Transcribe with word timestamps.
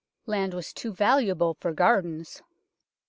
Land 0.25 0.55
was 0.55 0.73
too 0.73 0.91
valuable 0.91 1.53
for 1.59 1.73
gardens. 1.73 2.41